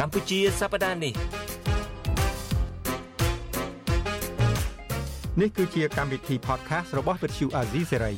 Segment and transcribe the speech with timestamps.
[0.00, 1.14] កម្ពុជាសប្តាហ៍នេះ
[5.40, 8.16] នេះគឺជាកម្មវិធី podcast របស់ Vuthu Azizi Serai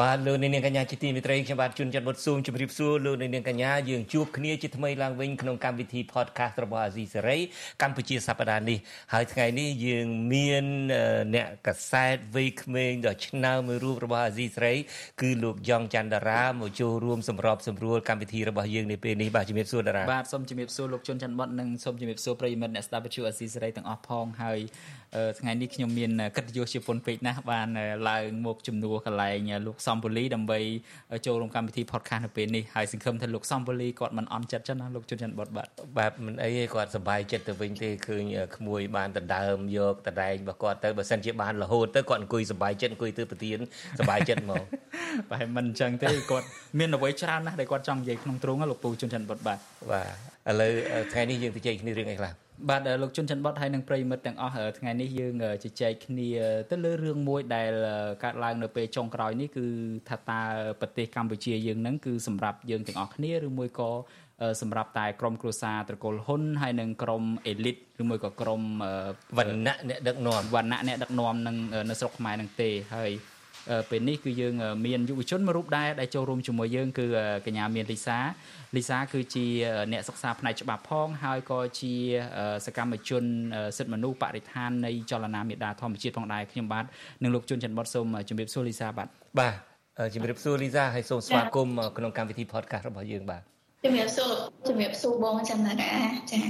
[0.00, 7.38] បាទលោកនាងកញ្ញាជាទីមេត្រីខ្ញុំបាទជួនច័ន្ទបុតស៊ូមជម្រាបសួរលោកនាងកញ្ញាយើងជួបគ្នាជាថ្មីឡើងវិញក្នុងកម្មវិធី podcast របស់អាស៊ីសេរី
[7.82, 8.78] កម្ពុជាសប្តាហ៍នេះ
[9.12, 10.64] ហើយថ្ងៃនេះយើងមាន
[11.34, 14.74] អ្នកកសែតវ័យក្មេងដ៏ឆ្នើមមួយរូបរបស់អាស៊ីសេរី
[15.22, 24.58] គឺលោកយ៉ងច័ន្ទតារាមកចូលរួមសម្របសម្រួលកម្មវិធីរបស់យើងនាពេលនេះបាទជំរាបសួរតារាបាទសូមជំរាបសួរលោកជួនច័ន្ទបុតនិងសូមជំរាបសួរប្រិយមិត្តអ្នកស្ដាប់វិទ្យុអាស៊ីសេរីទាំងអស់ផងហើយ
[25.40, 27.68] ថ្ងៃនេះខ្ញុំមានកិត្តិយសជាពន់ពេកណាស់បាន
[28.08, 30.58] ឡើងមកជំនួសកន្លែងលោកសំពូលីដើម្បី
[31.26, 38.24] ចូលរួមកម្មវិធី podcast នៅពេលនេះហើយសង្ឃឹមថាលោកសំពូលីគាត់មិនអន់ចិត្តចឹងណាលោកជុនច័ន្ទបុតបាទបាទមិនអីទេគាត់សប្បាយចិត្តទៅវិញទេឃើញ
[38.56, 43.58] ក្មួយបានដណ្ដើមយកតដែងរបស់គាត់ទៅបើសិនជាបានរហូតទៅគាត់អង្គុយសប្បាយចិត្តអង្គុយទើបប្រទៀន
[43.98, 44.62] សប្បាយចិត្តហ្មង
[45.28, 46.46] ប្រហែលមិនអញ្ចឹងទេគាត់
[46.78, 49.58] មានអ្វីច្រើនណាស់ដែលគាត់ចង់និយាយក្នុងទ្រង់លោកពូជុនច័ន្ទបុតបាទ
[49.90, 50.72] បាទឥឡូវ
[51.12, 56.28] ថ្ងៃនេះយើងទៅជែកគ្នារឿងអីខ្លះ បាទលោកជុនច័ន្ទបតហើយនិងប្រិយមិត្តទាំងអស់ថ្ងៃនេះយើងជជែកគ្នា
[56.70, 57.72] ទៅលើរឿងមួយដែល
[58.24, 59.66] កើតឡើងនៅពេលចុងក្រោយនេះគឺ
[60.08, 60.40] ថាតើ
[60.80, 63.90] ប្រទេសកម្ពុជាយើងនឹងគឺសម្រាប់យើងទាំងអស់គ្នាឬមួយក៏
[64.62, 68.62] សម្រាប់តែក្រុមគ្រួសារត្រកូលហ៊ុនហើយនិងក្រុមអេលីតឬមួយក៏ក្រុម
[69.38, 71.56] វណ្ណៈអ្នកដឹកនាំវណ្ណៈអ្នកដឹកនាំនឹង
[71.90, 73.10] នៅស្រុកខ្មែរនឹងទេហើយ
[73.90, 74.54] ពេលនេះគឺយើង
[74.86, 77.06] មានយុវជនមួយរូបដែរដែលចូលរួមជាមួយយើងគឺ
[77.46, 78.18] កញ្ញាមានលីសា
[78.76, 79.46] លីសាគឺជា
[79.92, 81.94] អ្នកសិក្សាផ្នែកច្បាប់ផង ហើយក៏ជា
[82.66, 83.24] សកម្មជន
[83.76, 86.84] សិទ្ធិមនុស្សបរិស្ថាននៃចលនាមេដាធម្មជាតិផងដែរខ្ញុំបាទ
[87.22, 89.08] នឹងលោកជុនច័ន្ទបតសូមជម្រាបសួរលីសាបាទ
[89.40, 89.54] បាទ
[90.14, 93.42] ជម្រាបសួរលីសាហើយសូមស្វាគមន៍ក្នុងកម្មវិធី podcast របស់យើងបាទ
[93.84, 94.32] ជំរាបសួរ
[94.68, 95.92] ជំរាបសួរបងចន្ទរា
[96.30, 96.40] ចា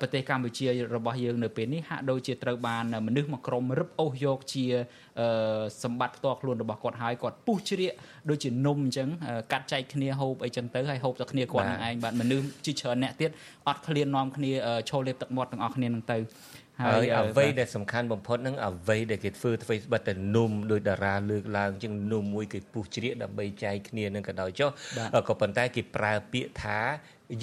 [0.00, 4.64] ប្រទេសកម្ពុជារបស់យើងនៅពេលនេះហាក់ដូចជាត្រូវបានមនុស្សមួយក្រុមរឹបអូសយកជា
[5.82, 7.92] សម្បត្តិផ្ទាល់ខ្លួនរបស់គាត់ហើយគាត់ពុះជ្រៀក
[8.30, 9.08] ដូចជានំអញ្ចឹង
[9.52, 13.30] កាត់ចែកគ្នាហូបអីចឹងទៅហើយហូបតែគ្នាគាត់នឹងឯងបាទមនុស្សជាច្រើនអ្នកទៀត
[13.68, 14.52] អត់ឃ្លាននាំគ្នា
[14.90, 16.18] ឈោលេបទឹកមាត់ទាំងអស់គ្នានឹងទៅ
[16.80, 24.70] ហើយអ្វីដែលសំខាន់បំផុតហ្នឹងអ្វីដែលគេធ្វើធ្វើស្បិតតែនំដោយតារាលើកឡើងជាងនំមួយគេពុះជ្រៀកដើម្បីចែកគ្នានឹងក៏ដោយចុះ
[25.28, 26.78] ក៏ប៉ុន្តែគេប្រើពាក្យថា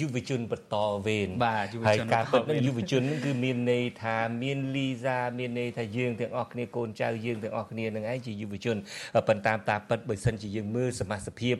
[0.00, 8.76] យុវជនបន្តវេនបាទយុវជនហើយការពិតនឹងយុវជននឹងគឺមានន័យថាមានលីសាមានន័យថាយើងទាំងអស់គ្នាកូនចៅយើងទាំងអស់គ្នានឹងឯងជាយុវជន
[9.28, 11.56] ប៉ុន្តែតាមពិតបើសិនជាយើងមើលសមាជិកភាព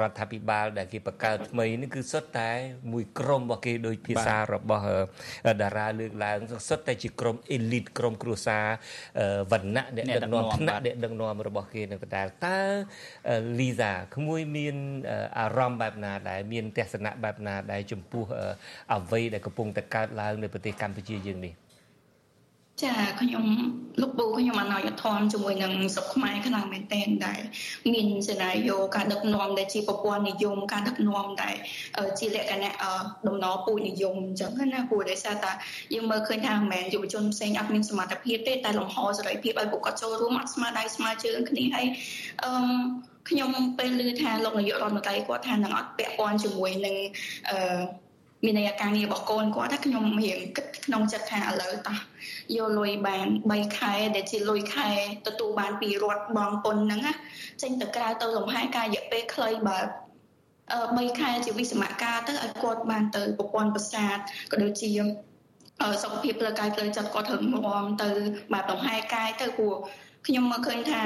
[0.00, 2.50] រដ្ឋាភិបាលដែលគេបង្កើតថ្មីនេះគឺសុទ្ធតែ
[2.92, 4.84] មួយក្រុមរបស់គេដោយភាសារបស់
[5.62, 6.38] តារាលើកឡើង
[6.68, 8.66] សុទ្ធតែជាក្រុមអេលីតក្រុមគ្រួសារ
[9.52, 12.58] វណ្ណៈអ្នកដឹកនាំថ្នាក់អ្នកដឹកនាំរបស់គេនៅកណ្ដាលតើ
[13.60, 14.76] លីសាក្មួយមាន
[15.38, 18.24] អារម្មណ៍បែបណាដែរមានទស្សនៈបែបណាដែរចំពោះ
[18.94, 21.54] អ្វីដែលកំពុងតែកើតឡើងនៅប្រទេសកម្ពុជាយើងនេះ
[22.82, 23.46] ចាខ្ញុំ
[24.00, 27.40] លោកពូខ្ញុំអនុញ្ញាតធំជាមួយនឹងសុខខ្មែរខ្លាំងមែនទែនដែរ
[27.92, 31.56] មានសេណារីយ៉ូការដឹកនាំដែលជាប្រព័ន្ធនិយមការដឹកនាំដែល
[32.18, 32.72] ជាលក្ខណៈ
[33.26, 35.52] ដំណរពូជនិយមអញ្ចឹងណាព្រោះដោយសារតែ
[35.94, 41.86] យើងមើលឃើញថាមិនមែនយុវជនផ្សេងអត់មានសមត្ថភាពទេតែលំហសេរីភាពឲ្យពួកគាត់ចូលរួមអត់ស្មើដៃស្មើជើងគ្នាហើយ
[42.42, 42.50] អឺ
[43.28, 46.96] ខ្ញុំពេលឮថាលោកនាយករដ្ឋមន្ត្រីគាត់ថានឹងអត់ពាក់ព័ន្ធជាមួយនឹង
[47.50, 47.80] អឺ
[48.44, 51.98] មានន័យការងាររបស់កូនគាត់ថាខ្ញុំរៀងគិតក្នុងចិត្តថាឥឡូវតោះ
[52.56, 54.90] យកលុយបាន3ខែដែលជាលុយខែ
[55.26, 57.14] ទទួលបានពីរដ្ឋបងពុនហ្នឹងណា
[57.62, 59.78] ចេញទៅក្រៅទៅលំហែការរយៈពេលខ្លីបើ
[60.72, 64.16] អឺ3ខែជាវិសមការទៅឲ្យគាត់បានទៅប្រព័ន្ធប្រសាទ
[64.50, 64.90] ក៏ដូចជា
[66.02, 68.10] សុខភាពផ្លូវកាយផ្លូវចិត្តគាត់រឹងមាំទៅ
[68.52, 69.74] បែបលំហែកាយទៅព្រោះ
[70.26, 71.02] ខ្ញុំមកឃើញថា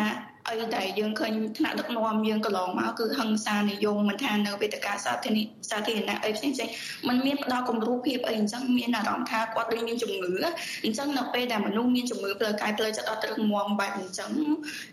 [0.46, 6.68] អីដែលយើងឃើញថ្នាក់ដឹកនាំយើងកន្លងមកគឺហឹង្សានិយមមិនថានៅវេទិកាសាធារណៈសាធារណៈអីផ្សេងផ្សេង
[7.08, 10.32] มันមានផ្ដល់គំរូភាពអីអញ្ចឹងមានអារម្មណ៍ថាគាត់ដូចមានជំងឺ
[10.84, 14.30] អញ្ចឹងនៅពេលដែលមនុស្សមានជំងឺផ្លូវកាយផ្លូវចិត្តអត់រឹងមាំបែបអញ្ចឹង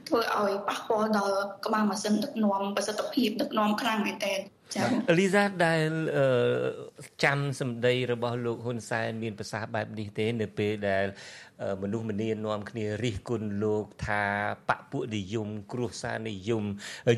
[0.07, 4.39] ធ្វើឲ្យប៉ះពាល់ដល់ក្បាលម៉ាស៊ីនដឹកនាំប្រសិទ្ធភាពដឹកនាំខ្លាំងមែនទែន
[5.19, 5.89] លីសាដែល
[7.23, 11.05] ចាំសម្ដីរបស់លោកហ៊ុនសែនមានប្រសាសន៍បែបនេះទេនៅពេលដែល
[11.83, 14.23] មនុស្សម្នានាំគ្នារិះគន់លោកថា
[14.69, 16.63] បពពួកនិយម គ្រោះសារនិយម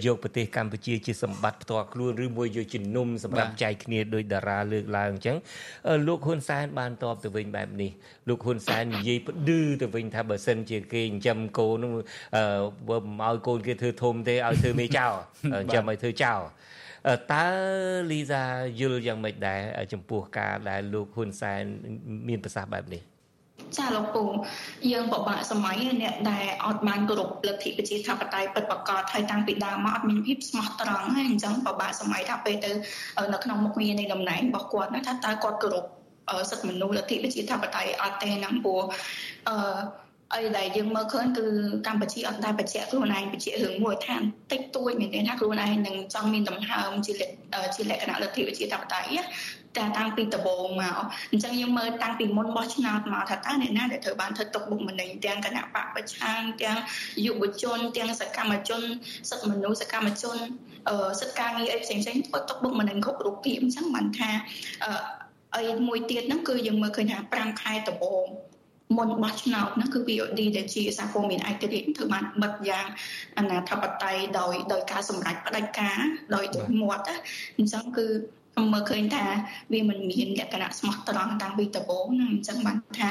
[0.06, 5.38] យកប្រទេសកម្ពុជាជាសម្បត្តិផ្ទាល់ខ្លួនឬមួយយកជំនុំសម្រាប់ចែកគ្នាដោយតារាលើកឡើងអញ្ចឹង
[6.08, 7.92] លោកហ៊ុនសែនបានតបទៅវិញបែបនេះ
[8.30, 11.92] លោកហ៊ុនសែននិយាយផ្ដឺទៅវិញថាបើសិនជាគេចិញ្ចឹមកូននោះ
[12.90, 15.14] បើមិនឲ្យកូនគេធ្វើធំទេឲ្យធ្វើមេចោល
[15.52, 16.40] ចិញ្ចឹមឲ្យធ្វើចោល
[17.34, 17.46] តើ
[18.12, 18.44] លីសា
[18.80, 19.60] យល់យ៉ាងម៉េចដែរ
[19.94, 21.62] ចំពោះការដែលលោកហ៊ុនសែន
[22.28, 23.04] មានប្រសាសន៍បែបនេះ
[23.78, 24.24] ចាលោកពូ
[24.92, 32.72] យើងពិបាកសម័យអ្នកដែលអត់បានគោរពលទ្ធិប្រជាធិបតេយ្យពិតប្រាកដហើយតាំងពីដើមមកអត់មានភាពស្មោះត្រង់ហើយអញ្ចឹងពិបាកសម័យថាពេលទៅ
[33.34, 35.86] នៅក្នុងមុខងារនៃតំណែងរបស់គាត់ណាថាតើគាត់គោរព
[36.50, 38.82] សិទ្ធិមនុស្សលទ្ធិប្រជាធិបតេយ្យអត់ទេណាព្រោះ
[39.48, 39.56] អឺ
[40.36, 41.46] អីដែលយើងមើលឃើញគឺ
[41.88, 44.22] កម្ពុជាអត់ដែលបញ្ជាក់ខ្លួនឯងបញ្ជាក់រឿងមួយឋាន
[44.52, 47.14] តិចតួចមែនទេថាខ្លួនឯងនឹងចង់មានដង្ហើមជា
[47.76, 49.20] ជាលក្ខណៈលទ្ធិប្រជាធិបតេយ្យ
[49.78, 50.96] តែតាំងពីដំបូងមក
[51.32, 56.78] អញ្ចឹងយើងមើលតាំងពីមុនបោះឆ្នោតមកថាតើអ្នកណាដែលត្រូវបានធ្វើទុកបុកម្នេញទាំងគណៈបកប្រឆាំងទាំង
[57.26, 58.82] យុវជនទាំងសកម្មជន
[59.30, 60.38] សិទ្ធិមនុស្សសកម្មជន
[61.20, 64.32] សិទ្ធិការងារអីផ្សេងៗធ្វើទុកបុកម្នេញគ្រប់រូបភាពអញ្ចឹងបានថា
[65.56, 68.28] អីមួយទៀតហ្នឹងគឺយើងមើលឃើញថា5ខែដំបូង
[68.96, 72.86] មុនបោះឆ្នោតហ្នឹងគឺ VOD ដែលជាសារព័ត៌មានឯករាជ្យធ្វើបានបិទយ៉ាង
[73.38, 76.00] អនាធបត័យដោយដោយការសម្រេចផ្ដាច់ការ
[76.36, 76.46] ដោយ
[76.82, 77.06] មាត់
[77.58, 78.06] អញ្ចឹងគឺ
[78.58, 79.26] ខ្ញុំមើលឃើញថា
[79.74, 83.08] វាមិនមានលក្ខណៈស្មោះត្រង់តាំងពីដំបូងណាអញ្ចឹងបានថា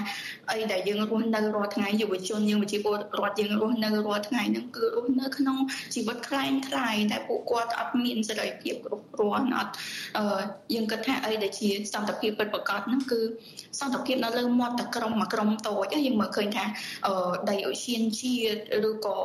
[0.50, 5.58] អីដែលយើងរស់នៅរាល់ថ្ងៃយុវជនយើងជាពលរដ្ឋយើងរស់នៅរាល់ថ្ងៃហ្នឹងគឺរស់នៅក្នុង
[5.94, 9.72] ជីវិតខ្លែងខ្លាយតែពួកគាត់អត់មានសេរីភាពគ្រប់គ្រាន់អត់
[10.75, 13.20] យើងគិតថាអីដែលជាសន្តិភាពពិតប្រាកដហ្នឹងគឺ
[13.81, 16.64] សន្តិភាពនៅលើមាត់តែក្រុមមួយក្រុមតូចយើងមើលឃើញថា
[17.50, 19.16] ដីអូសៀនជាតិឬក៏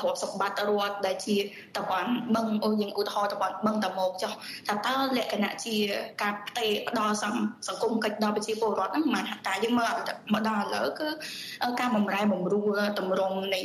[0.00, 1.36] ទ្រព្យសម្បត្តិរដ្ឋដែលជា
[1.76, 4.32] តំបន់បឹងអូយើងឧទាហរណ៍តំបន់បឹងតាមកចុះ
[4.66, 5.76] ថាតើលក្ខណៈជា
[6.22, 9.90] ការផ្ទេផ្ដល់សង្គមកិច្ចដល់ប្រជាពលរដ្ឋហ្នឹងមិនថាតែយើងមើល
[10.32, 11.08] មកដល់ឥឡូវគឺ
[11.80, 13.60] ការបំរែបំរួលតម្រង់នៃ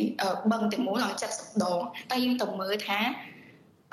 [0.51, 1.80] បឹងទាំងមូលដល់70ដង
[2.12, 3.00] តែយើងទៅមើលថា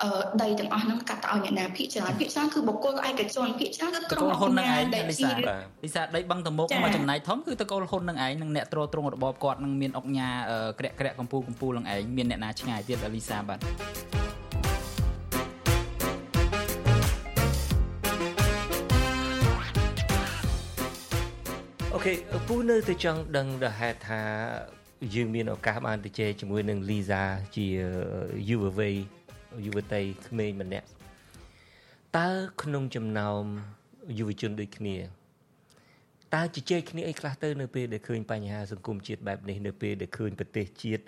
[0.02, 0.10] អឺ
[0.42, 5.30] ដីទាំងអស់ហ្នឹងកាត់ទៅឲ្យអ្នកណាភិកច្រើនភិកច្រើនគឺបុគ្គលឯកជនភិកច្រើនគឺក្រុមហ៊ុននឹងឯងលីសា
[5.84, 10.28] លីសាដីបឹងតមុកមកចំណាយធំគឺតកូលហ៊ុននឹងឯងនឹងអ្នកត្រួតត្រងរបបគាត់នឹងមានអុកញ៉ា
[10.78, 14.15] ក្រាក់ក្រាក់កំពូលកំពូលនឹងឯងមានអ្នកណាឆ្ងាយទៀតលីសាបាទ
[22.06, 24.22] អូខេពូនៅតែចង់ដឹងដល់ហេតុថា
[25.14, 27.22] យើងមានឱកាសបានទៅជែកជាមួយនឹងលីសា
[27.56, 27.66] ជា
[28.48, 28.94] យុវវ័យ
[29.64, 30.86] យុវតីក្មេងម្នាក់
[32.16, 32.28] តើ
[32.62, 33.42] ក្នុងចំណោម
[34.18, 34.96] យុវជនដូចគ្នា
[36.36, 41.02] តើជជែកគ្នាអីខ្លះទៅនៅពេលដែលឃើញបញ្ហាសង្គមជាតិបែបនេះនៅពេលដែលឃើញប្រទេសជាតិ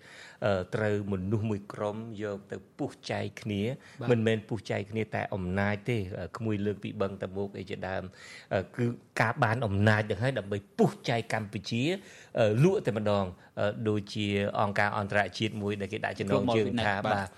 [0.74, 3.62] ត្រូវមនុស្សមួយក្រុមយកទៅពុះចែកគ្នា
[4.10, 5.96] មិនមែនពុះចែកគ្នាតែអំណាចទេ
[6.38, 8.02] ក្មួយលើកពីបឹងតមុកអីជាដើម
[8.76, 8.84] គឺ
[9.20, 11.82] ការបានអំណាចទៅហើយដើម្បីពុះចែកកម្ពុជា
[12.64, 13.24] លក់តែម្ដង
[13.88, 14.26] ដូចជា
[14.60, 17.28] អង្គការអន្តរជាតិមួយដែលគេដាក់ចំណងជើងថាបាទ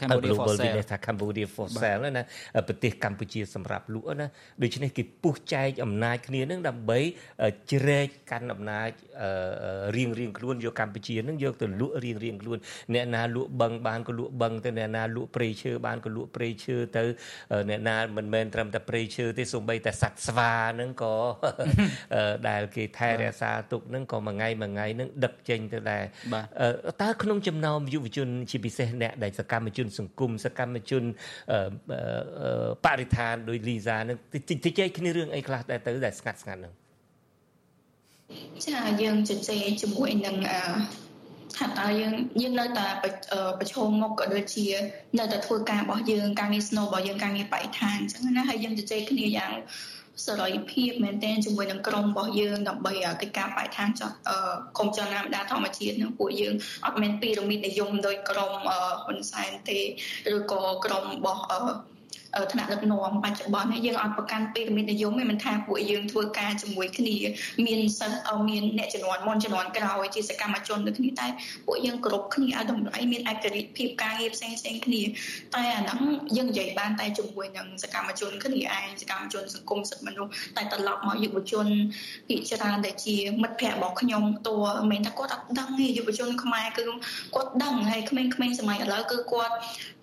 [0.00, 2.22] Cambodia for sale ថា Cambodia for sale ណា
[2.68, 4.26] ប្រទេសកម្ពុជាសម្រាប់លក់ណា
[4.62, 6.98] ដូច្នេះគេពុះចែកអំណាចគ្នានឹងដើម្បី
[7.72, 8.90] ជ្រែកកាន់អំណាច
[9.96, 12.58] រៀងរៀងខ្លួនយកកម្ពុជានឹងយកទៅលក់រៀងរៀងខ្លួន
[12.94, 17.04] អ្នកណាលក់បឹងបានក៏លក់បឹងទៅអ្នកណាលក់ព្រៃឈើបានក៏លក់ព្រៃឈើទៅ
[17.68, 21.14] អ្នកណាមិនមែនត្រឹមតែព្រៃឈើទេសូម្បីតែសត្វស្វានឹងក៏
[22.48, 26.04] ដែលគេថែរក្សាទុកនឹងក៏មួយថ្ងៃមួយថ្ងៃនឹងដឹកចេញទៅដែរ
[27.02, 31.02] តើក្នុងចំណោមយុវជនជាពិសេសអ្នកដែលសកម្មជន សង្គមសកម្មជន
[32.84, 36.74] បរិស្ថានដោយលីសានឹងតិចៗគ្នារឿងអីខ្លះដែរទៅដែលស្ងាត់ស្ងាត់ហ្នឹង
[38.66, 40.36] ចាយើងជជែកជាមួយនឹង
[41.56, 42.86] ថាតើយើងយើងនៅតែ
[43.58, 44.66] ប្រឈមមុខក៏ដូចជា
[45.18, 49.52] នៅតែធ្វើការរបស់យើងការងារ snow របស់យើងការងារបរិស្ថានអញ្ចឹងណាហើយយើងជជែកគ្នាយ៉ាង
[50.26, 54.10] សេរីភាពមែនទែនជាមួយនឹងក្រុមរបស់យើងដើម្បីកិច្ចការបរិស្ថានចោះ
[54.78, 56.54] កុំចលនាម្ដាធម្មជាតិនឹងពួកយើង
[56.86, 58.52] អត់មានពីរ៉ាមីតនិយមដោយក្រុម
[59.04, 59.78] ហ៊ុនសែនទេ
[60.34, 61.42] ឬក៏ក្រុមរបស់
[62.52, 67.16] ថ្នាក់ដឹកនាំបច្ចុប្បន្ននេះយើងអត់ប្រកាន់ពីរមីតនិយមទេមិនថាពួកយើងធ្វើការជាមួយគ្នា
[67.66, 68.18] មានសិស្ស
[68.48, 71.26] មានអ្នកជំនាន់មុនជំនាន់ក្រោយជាសកម្មជនដូចគ្នាតែ
[71.66, 75.02] ពួកយើងគ្រប់គ្នាឲ្យតម្លៃមានឯករាជ្យភាពការងារផ្សេងផ្សេងគ្នា
[75.54, 75.98] តែអាហ្នឹង
[76.36, 81.66] យើងនិយាយបានតែជាមួយនឹងសកម្មជនគ្នាឯងសកម្មជនសង្គមសិទ្ធិមនុស្សតែត្រឡប់មកយុវជន
[82.28, 86.84] ពិចារណាដែលជាមិត្តភ័ក្តិរបស់ខ្ញុំតួមិនមែនថាគាត់អត់ដឹងទេយុវជនខ្មែរគឺ
[87.34, 89.54] គាត់ដឹងហើយក្មេងៗសម័យឥឡូវគឺគាត់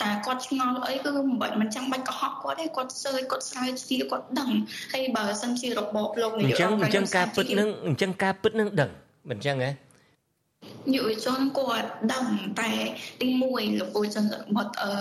[0.01, 4.49] តែគាត់ឆ្ងល់អីគឺមិនមិនចាំបាច់កុហកគាត់ទេគាត់សើចគាត់ស្រាវជ្រាវគាត់ដឹង
[4.93, 8.89] ហើយបើសិនជារបបលោកនាយកអញ្ចឹងអញ្ចឹងការពិតនឹងអញ្ចឹងការពិតនឹងដឹង
[9.29, 9.71] មិនអញ្ចឹងហ៎
[10.95, 12.25] យុវជនគាត់ដឹង
[12.61, 12.71] តែ
[13.21, 14.91] ទី1លោកពូចន្ទបុតអឺ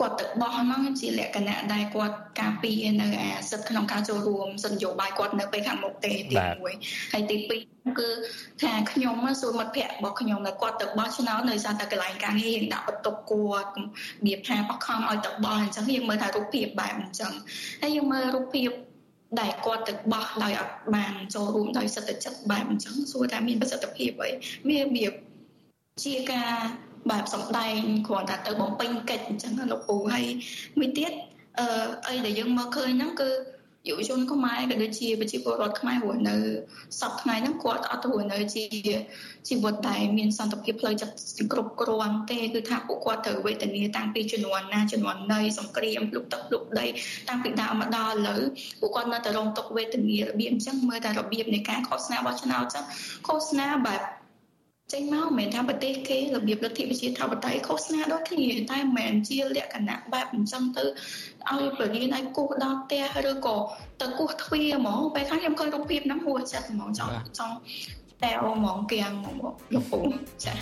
[0.00, 6.36] គាត់ទៅបោះហ្នឹងជាលក្ខណៈដែលគាត់ការពារនៅអាសិទ្ធិក្នុងការចូលរួមសិទ្ធិនយោបាយគាត់នៅពេលខាងមុខទេទី
[6.74, 8.08] 1ហើយទី2 គឺ
[8.62, 13.80] ថាខ្ញុំសួរមិត្តភ័ក្តិរបស់ខ្ញុំដែលគាត់ទៅបោះឆ្នោតនៅសារតែកន្លែងការងារយើងដាក់បន្ទុកគាត់រ
[14.26, 17.32] បៀបថាបខំឲ្យទៅបោះអញ្ចឹងយើងមើលថារូបភាពបែបអញ្ចឹង
[17.82, 18.70] ហើយយើងមើលរូបភាព
[19.40, 24.30] ដែលគាត់ទៅបោះដោយអត់បានចូលរួមដោយសិទ្ធិចិត្តបែបអញ្ចឹងសួរថាមានប្រសិទ្ធភាពអី
[24.68, 25.06] វាវា
[26.04, 26.52] ជាការ
[27.10, 27.76] បែបសំដែង
[28.06, 30.26] គ្រាន់តែទៅបំពេញកិច្ចអញ្ចឹងលោកពូហើយ
[30.78, 31.12] មួយទៀត
[31.58, 31.66] អឺ
[32.08, 33.30] អីដែលយើងមកឃើញហ្នឹងគឺ
[33.88, 36.36] យុវជនខ្មែរក៏ដូចជាប្រជាពលរដ្ឋខ្មែររស់នៅ
[37.00, 38.64] សពថ្ងៃហ្នឹងគាត់អត់រស់នៅជា
[39.48, 41.14] ជីវិតដែលមានសន្តិភាពផ្លូវចិត្ត
[41.52, 46.86] គ្រប់គ្រាន់ទេគឺថាពួកគាត់ត្រូវវេទនាតាំងពីជំនាន់ណាជំនាន់ណីសង្គ្រាមលុកទឹកលុកដី
[47.28, 48.42] តាំងពីដើមមកដល់ឥឡូវ
[48.80, 52.84] ពួកគាត់នៅតែរងទុក្ខវេទនារបៀបអញ្ចឹងមើលតែរបៀបនៃការឃោសនារបស់ឆ្នោតចឹង
[53.26, 54.00] ឃោសនាបែប
[54.92, 60.84] ចេញមកមិនមែនថាប្រទេសគេរបៀបលទ្ធិប្រជាធិបតេយ្យឃោសនាដូចគ្នាតែមិនមែនជាលក្ខណៈបែបអញ្ចឹងទៅ
[61.50, 63.56] ឲ្យបរិញ្ញាឲ្យគោះដល់ផ្ទះឬក៏
[64.00, 67.56] ទៅគោះទ្វារហ្មងពេលខ្លះខ្ញុំឃើញរូបភាពហ្នឹងហួសចិត្តហ្មងចង់ចង់
[68.22, 69.36] តែអូហ្មងគៀងហ្មង
[69.74, 70.00] លោកពូ
[70.44, 70.54] ចា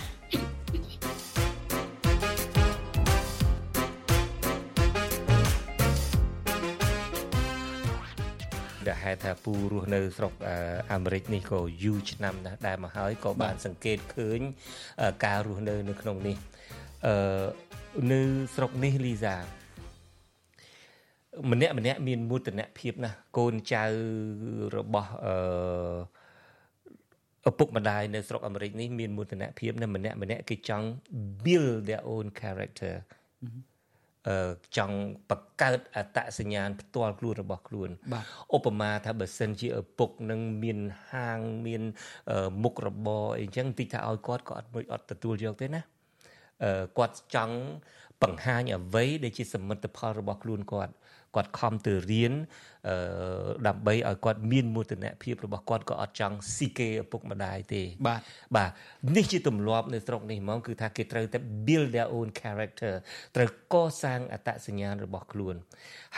[8.87, 10.33] ដែលហេតុថាពូរស់នៅស្រុក
[10.93, 14.39] អាមេរិកនេះក៏យូរឆ្នាំណាស់ដែរមកហើយក៏បានសង្កេតឃើញ
[15.25, 16.35] ការរស់នៅនៅក្នុងនេះ
[17.07, 17.45] អឺ
[18.11, 18.21] នៅ
[18.55, 19.35] ស្រុកនេះលីសា
[21.51, 23.85] ម្នាក់ម្នាក់មានមោទនភាពណាស់កូនចៅ
[24.77, 25.35] របស់អឺ
[27.49, 30.87] ឪពុកម្ដាយនៅស្រុកអាមេរិកនេះមានមោទនភាពណាស់ម្នាក់ម្នាក់គេចង់
[31.43, 32.93] build their own character
[34.77, 34.97] ចង់
[35.29, 37.89] បង្កើតអត្តសញ្ញាណផ្ទាល់ខ្លួនរបស់ខ្លួន
[38.55, 40.79] ឧបមាថាបើសិនជាឪពុកនឹងមាន
[41.11, 41.83] ហាងមាន
[42.63, 45.81] មុខរបរអីចឹងតិចថាឲ្យគាត់ក៏អត់មួយអត់ទទួលយកទេណា
[46.97, 47.57] គាត់ចង់
[48.23, 50.93] បង្ហាញអ្វីដែលជាសមិទ្ធផលរបស់ខ្លួនគាត់
[51.35, 52.33] គាត់ខំទៅរៀន
[52.89, 52.95] អឺ
[53.67, 58.21] ដើម្បីឲ្យគាត់មានមោទនភាពរបស់គាត់ក៏អត់ចង់ស៊ីគេឪពុកម្ដាយទេបាទ
[58.55, 58.71] បាទ
[59.15, 62.93] នេះជាទម្លាប់នៅស្រុកនេះហ្មងគឺថាគេត្រូវតែ build their own character
[63.35, 65.55] ត្រូវកសាងអត្តសញ្ញាណរបស់ខ្លួន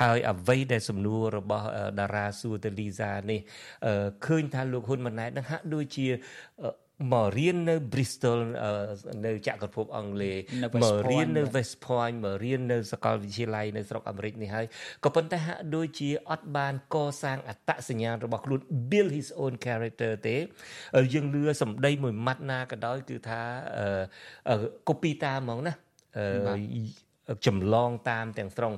[0.01, 1.65] ហើយអ្វីដែលសំណួររបស់
[2.00, 3.39] តារាសួរទៅលីហ្សានេះ
[4.25, 6.08] ឃើញថាលោកហ៊ុនម៉ាណែតនឹងហាក់ដូចជា
[7.13, 8.39] មករៀននៅ Bristol
[9.25, 10.38] នៅចក្រភពអង់គ្លេស
[10.84, 14.65] មករៀននៅ West Point មករៀននៅសាកលវិទ្យាល័យនៅស្រុកអាមេរិកនេះហើយ
[15.06, 20.38] ក៏ប៉ុន្តែហាក់ដូចជាអត់បានកសាងអត្តសញ្ញាណរបស់ខ្លួន build his own character ទេ
[21.13, 23.41] យើងលឺសម្ដីមួយម៉ាត់ណាក៏ដោយគឺថា
[24.88, 25.74] copy តាមហ្មងណា
[27.48, 28.74] ចម្លងតាមទាំងស្រុង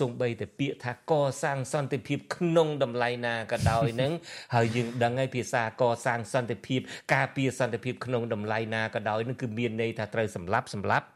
[0.00, 4.12] សំបីតែពាក្យថាកសាងសន្តិភាពក្នុងតម្លៃណាក៏ដោយនឹង
[4.54, 6.80] ហើយយើងដឹងហើយភាសាកសាងសន្តិភាព
[7.14, 11.06] ការពារសន្តិភាពក្នុងតម្លៃណាក៏ដោយនឹងគឺមានន័យថាត្រូវសម្លាប់សម្លាប់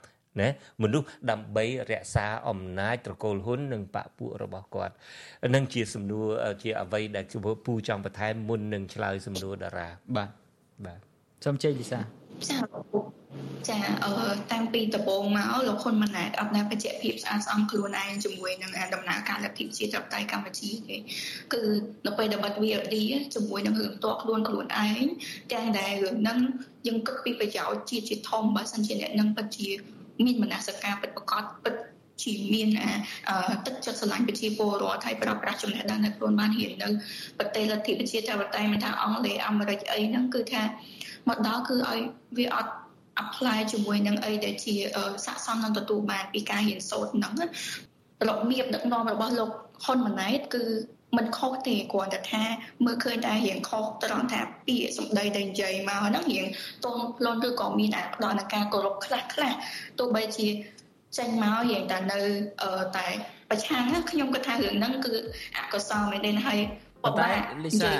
[0.40, 0.48] ណា
[0.82, 4.94] មនុស្សដើម្បីរក្សាអំណាចត្រកូលហ៊ុននិងបពុរបស់គាត់
[5.54, 6.26] នឹងជាសំណួរ
[6.62, 7.24] ជាអ្វីដែល
[7.66, 10.30] ពូចង់បន្ថែមមុននឹងឆ្លើយសំណួរតារាបាទ
[10.86, 11.00] បាទ
[11.44, 12.00] សូមជ័យវិសា
[12.48, 12.58] ចា
[13.68, 14.12] ចាអឺ
[14.52, 20.96] តាំងពីដំបូងមកលោកហ៊ុនម៉ាណែតអត់ដែលបញ្ជាក់ភាពស្អាតស្អំខ្លួនឯងជាមួយនឹងដំណើរការលទ្ធិប្រជាធិបតេយ្យកម្ពុជាទេ
[21.52, 21.62] គឺ
[22.06, 22.96] នៅពេលដែលបាត់ VOD
[23.34, 25.04] ជាមួយនឹងរឿងតខ្លួនខ្លួនឯង
[25.52, 26.38] ទាំងដែលរឿងហ្នឹង
[26.86, 29.68] យើងគិតពីប្រយោជន៍ជាតិជាធំបើសិនជាអ្នកនឹងពិតជា
[30.24, 31.74] មានមនសិការពិតប្រកបពិត
[32.22, 32.68] ជាមាន
[33.66, 36.88] ទឹកចិត្តស្រឡាញ់ប្រជាពលរដ្ឋហើយប្រើប្រាស់ចំណេះដឹងនៅខ្លួនបានហ៊ាននៅ
[37.38, 40.62] ប្រទេសលទ្ធិប្រជាធិបតេយ្យមិនថាអង់គ្លេសអាមេរិកអីហ្នឹងគឺថា
[41.28, 42.00] មកដល់គឺឲ្យ
[42.38, 42.72] វាអត់
[43.22, 44.74] apply ជាមួយនឹងអីដែលជា
[45.24, 47.32] ស័ក្តិសមនឹងទទួលបានពីការរៀនសូត្រហ្នឹង
[48.28, 49.50] របៀបដឹកនាំរបស់លោក
[49.84, 50.64] ហ៊ុនម៉ាណែតគឺ
[51.16, 52.42] មិនខុសទេគ្រាន់តែថា
[52.84, 56.46] មើលឃើញតែរៀងខុសត្រង់ថាពាក្យសម្ដីដែលនិយាយមកហ្នឹងរៀង
[56.84, 59.52] ទន់ភ្លន់ឬក៏មានអាផ្ដល់នឹងការគោរពខ្លះខ្លះ
[59.98, 60.46] ទោះបីជា
[61.18, 62.20] ចេញមករៀងតែនៅ
[62.96, 63.06] តែ
[63.50, 65.14] ប្រឆាំងខ្ញុំគិតថារឿងហ្នឹងគឺ
[65.56, 66.60] អកុសលមែនទេហើយ
[67.04, 67.30] ប៉ុន្តែ
[67.64, 67.90] លីសា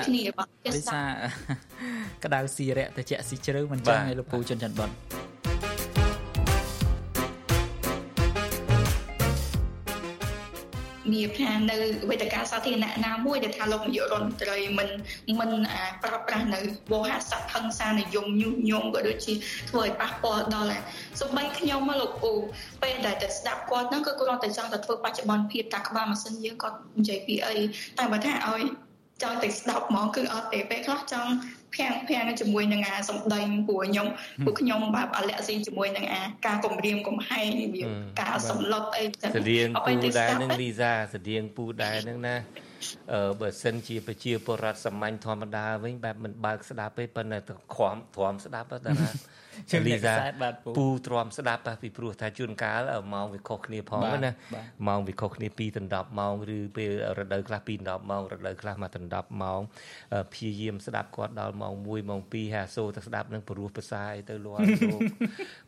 [0.75, 1.01] លីសា
[2.23, 4.91] ក្តៅស៊ីរៈតិចស៊ីជ្រៅមិនចឹងឯលោកពូចិនច័ន្ទបុត
[11.13, 11.77] មានថានៅ
[12.09, 14.89] វេទិកាសាធារណៈណាមួយដែលថាលោកនាយករដ្ឋមន្ត្រីមិន
[15.39, 15.51] មិន
[16.03, 16.59] ប្រើប្រាស់នៅ
[16.91, 19.33] វោហារស័ព្ទហិង្សានិយមញុះញង់ក៏ដូចជា
[19.69, 20.79] ធ្វើឲ្យប៉ះពាល់ដល់
[21.19, 22.31] សូម្បីខ្ញុំមកលោកពូ
[22.83, 27.55] ពេលដែលទៅស្ដាប់គាត់ហ្នឹងគឺគ្រាន់តែចង់តែធ្វើបច្ចុប្បន្នភាពតាក្បាលម៉ាស៊ីនយើងគាត់និយាយពីអី
[27.97, 28.61] តែបើថាឲ្យ
[29.23, 31.31] ចង់តែស្ដាប់ហ្មងគឺអត់ទេពេលខ្លះចង់
[31.75, 34.07] ភាំងភាំងជាមួយនឹងអាសម្ដីពួកខ្ញុំ
[34.45, 37.83] ពួកខ្ញុំបែបអលក្ខស៊ីជាមួយនឹងអាការគម្រាមកំហែងវា
[38.21, 42.64] ការសម្លុតអីចឹងស្តៀងពូដែរនឹងលីសាស្តៀងពូដែរនឹងណាអឺ
[43.41, 47.39] បើសិនជាប្រជាពលរដ្ឋសាមញ្ញធម្មតាវិញបែបមិនបើកស្ដាប់ទេប៉ុន្តែ
[47.75, 49.09] គ្រាំទ្រាំស្ដាប់តាណា
[49.71, 50.13] ជាលីសា
[50.77, 52.81] ពូទ្រាំស្ដាប់ពីព្រោះថាជួនកាល
[53.13, 54.31] ម៉ោងវាខុសគ្នាផងណា
[54.87, 59.61] ម៉ោងវាខុសគ្នា2ដល់10ម៉ោងឬពេលរដូវខ្លះ2ដល់10ម៉ោងរដូវខ្លះមកដល់10ម៉ោង
[60.33, 65.01] ព្យាយាមស្ដាប់គាត់ដល់ម៉ោង1ម៉ោង2ហើយសូទៅស្ដាប់នឹងព្រោះភាសាអីទៅលាល់លោក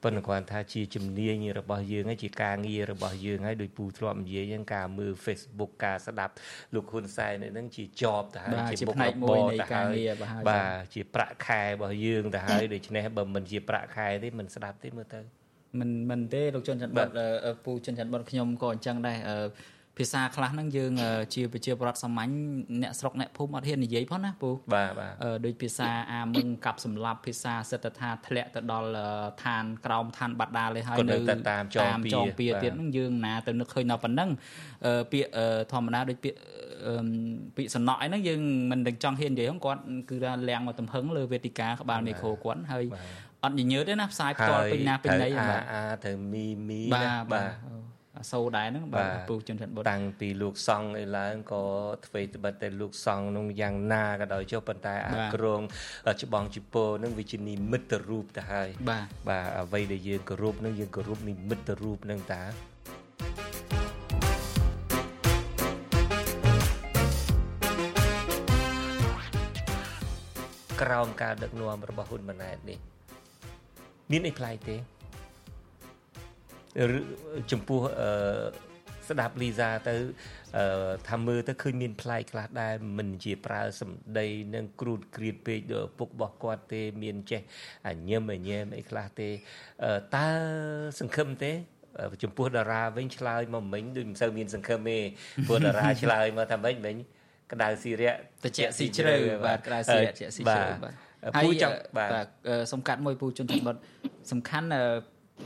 [0.04, 6.34] ប៉ុន្តែគាត់ថាជាជំនាញរបស់យើងហើយជាការងាររបស់យើងហើយដោយពូធ្លាប់និយាយហ្នឹងការមើល Facebook ការស្ដាប់
[6.74, 9.98] លោកហ៊ុនសែនហ្នឹងជាជាប់ទៅហើយជាមុខរបរទៅហើយ
[10.50, 15.20] បាទជាប្រាក់ខែរបស់យើងទៅហើយដូច្នេះបើមិនជាប្រាក់ខែទេមិនស្ដាប់ទេមើលទៅ
[15.80, 17.10] មិនមិនទេលោកជនច័ន្ទបុត
[17.66, 19.18] ពូជនច័ន្ទបុតខ្ញុំក៏អញ្ចឹងដែរ
[19.98, 20.92] ភាសាខ្លះហ្នឹងយើង
[21.36, 22.32] ជាប្រជាប្រដ្ឋសាមញ្ញ
[22.82, 25.14] អ្នកស្រុកអ្នកភូមិអត់ហ៊ាននិយាយផងណាពូបាទបាទ
[25.46, 28.90] ដូចភាសាអាមឹងកាប់សម្លាប់ភាសាសិទ្ធថាធ្លាក់ទៅដល់
[29.44, 31.18] ឋានក្រោមឋានបាដាលឯហើយនៅ
[31.50, 34.30] តាមចងពីចងពីទៀតហ្នឹងយើងណាទៅនឹកឃើញដល់ប៉ុណ្ណឹង
[35.12, 35.30] ពាក្យ
[35.72, 36.38] ធម្មតាដូចពាក្យ
[37.56, 42.86] ពាក្យសំណក់អីហ្នឹងយើងមិនដឹងចង់ហ៊ាននិយាយហ្នឹងគាត់គឺថាលៀងមកទំហឹងលើវេទិកាក្បាលមេក្រូគាត់ហើយ
[43.44, 47.52] អត់ញញើតទេណាផ្សាយផ្ទាល់ពេញណាពេញណីបាទអាត្រូវមីមីណាបាទ
[48.18, 51.64] អសូដែរហ្នឹងបាទពូជនច័ន្ទបុត្រតាំងពីលោកសង្ឃអីឡើងក៏
[52.06, 55.62] ធ្វើត្បិតតែលោកសង្ឃនោះយ៉ាងណាក៏ដោយចុះប៉ុន្តែអាក្រង
[56.22, 62.42] ច្បងជីពោនឹងវាជានិមិត្តរូបទៅហើយបាទបាទអ្វីដែលយើងគោរពនឹងយើងគោរពនិមិត្តរូបនឹងតា
[70.82, 72.80] ក្រោមការដឹកនាំរបស់ហ៊ុនម៉ាណែតនេះ
[74.12, 74.76] មានអីប្លែកទេ
[77.52, 78.10] ចំពោះអឺ
[79.10, 79.96] ស្ដាប់លីសាទៅ
[80.58, 87.42] អឺថាមើលទៅឃើញមានប្លែកខ្លះដែរមិនជាប្រើសម្ដីនឹងគ្រូតគ្រៀតពេកដល់ពុករបស់គាត់ទេ មានចេះ
[87.88, 89.30] អញឹមអញែមអីខ្លះទេ
[90.16, 90.28] តើ
[91.00, 91.52] សង្ឃឹមទេ
[92.24, 95.00] ចំពោះតារាវិញឆ្លើយមកមិញដូចមិនសូវមាន សង្ឃឹមទេ
[95.48, 96.96] ព្រោះតារាឆ្លើយមកថាម៉េចមិញ
[97.52, 99.14] ក្តៅស៊ីរៈតិចស៊ីជ្រៅ
[99.46, 100.94] បាទក្តៅស៊ីរៈតិចស៊ីជ្រៅបាទ
[101.44, 102.12] ពូចង់បាទ
[102.74, 103.70] សំកាត់មួយពូជនធម្ម
[104.32, 104.68] សំខាន់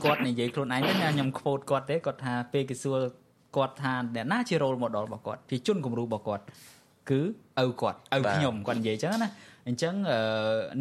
[0.04, 2.98] គាត់និយាយខ្លួនឯងហ្នឹងខ្ញុំខ្វូតគាត់ទេគាត់ថាពេលគេសួរ
[3.56, 6.44] គាត់ថាអ្នកណាជា role model របស់គាត់ជាជនគំរូរបស់គាត់
[7.10, 7.20] គឺ
[7.64, 9.30] ឪគាត់ឪខ្ញុំគាត់និយាយចឹងណា
[9.68, 9.94] អញ្ចឹង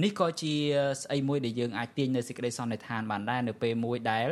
[0.04, 0.54] នេះក៏ជា
[1.02, 4.28] ស្អីមួយដែលយើងអាចទាញនៅសេចក្តីសន្និដ្ឋានបានដែរនៅពេលមួយដែល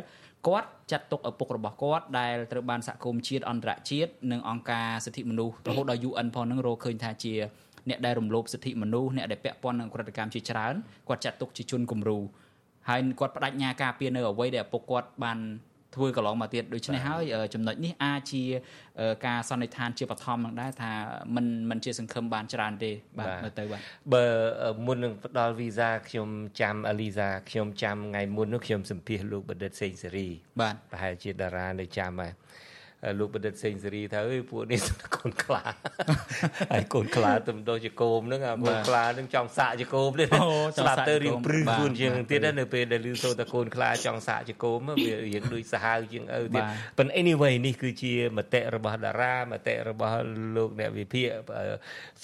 [0.47, 7.33] គាត់ចាត់ទុកឪពុករបស់គាត់ដែលត្រូវបានសហគមន៍ជាតិអន្តរជាតិនិងអង្គការសិទ្ធិមនុស្សរហូតដល់ UN ផងនឹងរកឃើញថាជា
[7.89, 10.73] អ្នកដែលរំលោភសិទ្ធិមនុស្សអ្នកដែលពាក់ព័ន្ធនឹងក្រតកម្មជាច្រើន
[11.07, 12.19] គាត់ចាត់ទុកជាជនគំរូ
[12.88, 15.38] ហើយគាត់បដិញ្ញាការពារនៅអ្វីដែលឪពុកគាត់បាន
[15.94, 17.22] ធ្វើកន្លងមកទៀតដូច្នេះហើយ
[17.54, 18.42] ចំណុចនេះអាចជា
[19.26, 20.92] ការសន្និដ្ឋានជាបឋមនឹងដែរថា
[21.34, 23.80] มันมันជាសង្ឃឹមបានច្រើនទេបាទមើលទៅបាទ
[24.12, 24.24] បើ
[24.86, 26.28] មុននឹងផ្ដល់វីសាខ្ញុំ
[26.60, 30.28] ចាំអាលីសាខ្ញុំចាំថ្ងៃមុននោះខ្ញុំសម្ភាសលោកបណ្ឌិតសេងសេរី
[30.60, 32.32] បាទប្រហែលជាតារានៅចាំហើយ
[33.19, 34.79] លោកបណ្ឌិតសេងសេរីថាអើយពួកនេះ
[35.15, 35.63] កូនខ្លា
[36.71, 46.63] ហើយកូនខ្លាទៅដោះជាគោមហ្នឹងអាកូនខ្លាហ្នឹងចង់សាក់ជាគោមទេស្លាប់ទៅរៀងព្រឺខ្លួនជាងទៀតនៅពេលដែលឮសូរតែកូនខ្លាចង់សាក់ជាគោមវារៀងដូចសាហាវជាងឪទៀត
[46.97, 50.17] ប៉ុន្តែ anyway នេះគឺជាមតិរបស់តារាមតិរបស់
[50.55, 51.27] លោកអ្នកវិភាគ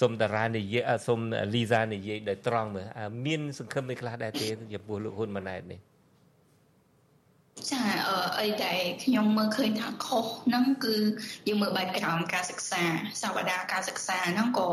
[0.00, 1.20] សុំតារានិយាយសុំ
[1.54, 2.86] លីសានិយាយដោយត្រង់មើល
[3.26, 5.80] មានសង្ឃឹមអីខ្លះដែរទេចំពោះលោកហ៊ុនម៉ាណែតនេះ
[7.70, 7.82] ចា
[8.40, 10.96] អីដែលខ្ញុំមើលឃើញថាខុសហ្នឹងគឺ
[11.48, 12.82] យើងមើលបែបក្រោមការសិក្សា
[13.22, 14.68] សាវតាការសិក្សាហ្នឹងក៏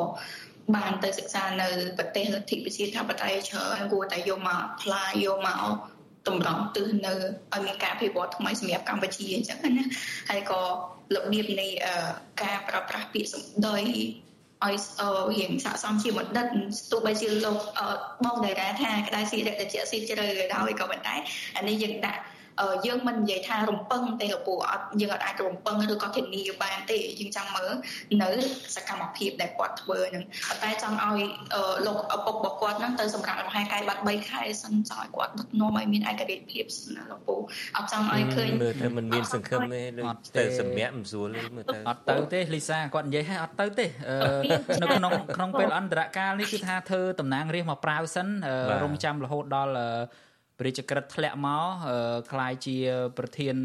[0.76, 5.63] បានទៅសិក្សានៅប្រទេសលទ្ធិប្រជាធិបតេយ្យច្រើនគួរតែយកមកផ្លាយយកមក
[6.28, 7.13] តម្រង់ទិសនៅ
[7.54, 9.86] ឲ្យមានការវិវត្តថ្មីសម្រាប់កម្ពុជាអញ្ចឹងណា
[10.30, 10.62] ហើយក៏
[11.15, 11.67] របៀបនៃ
[12.43, 14.78] ការប្រើប្រាស់ពាក្យសម្ដីឲ្យ
[15.38, 16.46] រៀងស័កសមជាបណ្ឌិត
[16.91, 17.60] ទោះបីជាលោក
[18.26, 21.15] បងតារាថាក្តៅស៊ីរៈតិចស៊ីជ្រៅដោយក៏ប៉ុន្តែ
[21.58, 22.22] អានេះយើងដាក់
[22.85, 27.71] យើងមិននិយាយថារំពឹងទេលោកពូអត់យើងអត់អាចរំពឹងឬក៏ធានាបានទេយើងចង់មើល
[28.21, 28.29] នៅ
[28.75, 30.23] សកម្មភាពដែលគាត់ធ្វើហ្នឹង
[30.63, 31.19] តែចង់ឲ្យ
[31.85, 37.35] លោកឪពុករបស់គាត់ហ្នឹងទៅសម្រាប់លំហែកាយបាត់3ខែសិនចង់ឲ្យគាត់ដឹកនាំឲ្យមានឯករាជ្យភាពណាលោកពូ
[37.77, 43.85] អត់ចង់ឲ្យឃើញមើលទៅមិនមានសង្ឃឹមទេដូចទៅសម្រាប់មិនស្រួលទេមើលទៅអត់ទៅទេលីសាគាត់និយាយឲ្យអត់ទៅទេ
[44.81, 48.27] នៅក្នុងក្នុងពេលអន្តរកាលនេះគឺថាធ្វើតំណាងរាស្ត្រមកប្រាវសិន
[48.83, 51.66] រងចាំរហូតដល់ព្រះរាជក្រឹត្យធ្លាក់មក
[52.31, 52.76] คล้ายជា
[53.18, 53.57] ប្រធាន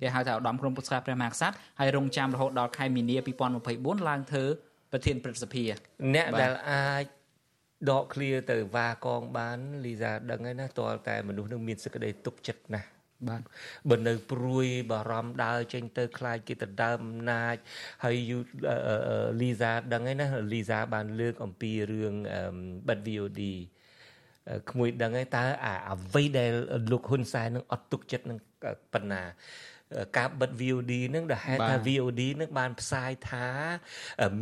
[0.00, 3.16] គេហៅថាឧត្តមក្រុមប្រឹក្សាព្រះមហាក្សត្រហើយរងចាំរហូតដល់ខែមីនា
[3.62, 4.44] 2024ឡើងធ្វើ
[4.92, 5.64] ប្រធានព្រឹទ្ធសភា
[6.14, 7.04] អ្នកដែលអាច
[7.90, 12.88] ដកឃ្លាទៅវ៉ាកងបានលីសាដឹងហើយណាតលតែមនុស្សនឹងមានសេចក្តីទុកចិត្តណាស់
[13.28, 13.42] បាទ
[13.90, 17.56] បើនៅព្រួយបារម្ភដើរចេញទៅខ្លាចគេទៅដើមអំណាច
[18.04, 18.38] ហើយយូ
[19.42, 22.14] លីសាដឹងហើយណាលីសាបានលើកអំពីរឿង
[22.88, 23.42] បិទ VOD
[24.71, 26.51] ក្មួយដឹងហើយតើអាអ្វីដែល
[26.91, 28.39] លោកហ៊ុនសែននឹងអត់ទុកចិត្តនឹង
[28.93, 29.23] ប៉ុណ្ណា
[30.17, 33.45] ការបិទ VOD នឹងដែលហេតុថា VOD នឹងបានផ្សាយថា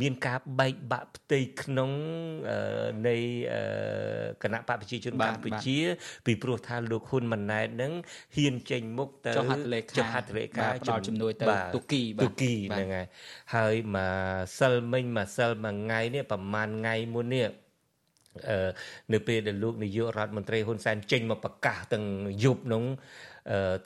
[0.00, 1.90] មានការបែកបាក់ផ្ទៃក្នុង
[3.08, 3.16] នៃ
[4.42, 5.78] គណៈបកប្រជាជនកម្ពុជា
[6.26, 7.92] ពីព្រោះថាលោកហ៊ុនម៉ាណែតនឹង
[8.36, 9.80] ហ៊ានចេញមុខទៅចុះហត្ថលេ
[10.56, 13.06] ខាផ្ដល់ជំនួយទៅទូគីទូគីហ្នឹងហើយ
[13.54, 14.14] ហើយមក
[14.58, 17.48] សិលមិញមកសិលមួយថ្ងៃនេះប្រហែលថ្ងៃមុននេះ
[19.12, 22.04] នៅពេលដែលលោកនាយករដ្ឋមន្ត្រីហ៊ុនសែនចេញមកប្រកាសទាំង
[22.44, 22.84] យប់នោះ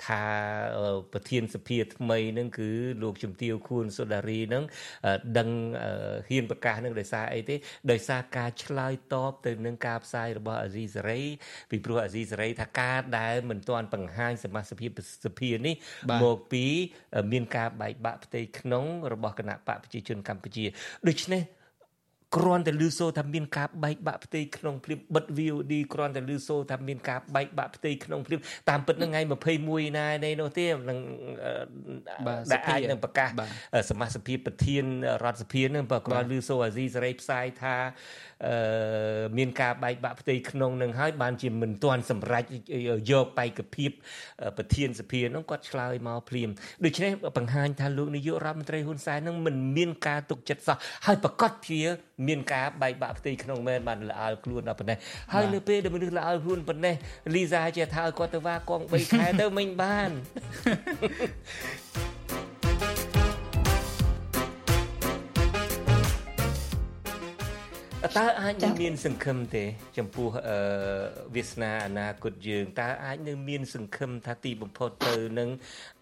[0.06, 0.24] ថា
[1.12, 2.70] ប្រធានសភាថ្មីនឹងគឺ
[3.02, 4.64] លោកជំទាវខួនសុដារីនឹង
[5.38, 5.48] ដឹង
[6.28, 7.56] ហ៊ានប្រកាសនឹងដោយសារអីទេ
[7.90, 11.20] ដោយសារការឆ្លើយតបទៅនឹងការផ្សាយរបស់អាស៊ីសេរី
[11.70, 15.74] ពីព្រោះអាស៊ីសេរីថាការដែលមិនទាន់បង្ហាញសមាជិកសភានេះ
[16.22, 16.64] មកពី
[17.32, 20.64] មានការបែកបាក់ផ្ទៃក្នុងរបស់គណៈបកប្រជាជនកម្ពុជា
[21.08, 21.42] ដូច្នេះ
[22.36, 28.40] គ្រាន់តែលឺសូរថាមានការបែកបាក់ផ្ទៃក្នុងភ្លាមបិទ VOD គ្រាន់តែលឺសូរថាមានការបែកបាក់ផ្ទៃក្នុងភ្លាម
[28.70, 29.22] តាមពិតនឹងថ្ងៃ
[29.60, 30.98] 21ណានៃនោះទេនឹង
[32.52, 33.28] ដែលអាចនឹងប្រកាស
[33.90, 34.84] សមាជិកប្រធាន
[35.24, 37.76] រដ្ឋសភានឹងបើគ្រាន់លឺសូរអាស៊ីសេរីផ្សាយថា
[38.31, 38.31] អឺ
[39.38, 42.44] មានការបែកបាក់ផ្ទៃក្នុងនឹងហើយបានជាមិនទាន់សម្រេច
[43.10, 43.90] យកបេក្ខភាព
[44.56, 46.48] ប្រធានសភានោះគាត់ឆ្លើយមកភ្លាម
[46.84, 50.76] ដូច្នេះបង្ហាញថាលោកនាយករដ្ឋមន្ត្រីហ៊ុនសែននឹងមិនមានការទុកចិត្តសោះ
[51.06, 51.80] ហើយប្រកាសជា
[52.28, 54.98] មានការបែកបាក់ផ្ទៃក្នុងមែនបានល្អល់ខ្លួនដល់ប៉ុណ្ណេះ
[55.32, 56.94] ហើយនៅពេលដែលមនុស្សល្អល់ខ្លួនប៉ុណ្ណេះ
[57.34, 60.10] លីសាជាថាឲ្យគាត់ទៅវាកង3ខែទៅមិនបាន
[68.17, 69.65] តើអាចនឹងមានសង្ឃឹមទេ
[69.97, 70.57] ចំពោះអឺ
[71.35, 75.49] វាសនាអនាគតយើងតើអាចនឹងមានសង្ឃឹមថាទីបំផុតទៅនឹង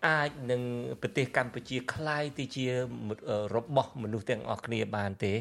[0.08, 0.62] អាចនឹង
[1.02, 2.65] ប្រទេសកម្ពុជាคล้ายទៅជា
[3.56, 5.34] របស់មនុស្សទាំងអស់គ្នាបានទេ